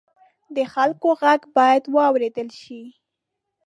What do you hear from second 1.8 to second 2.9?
واورېدل شي.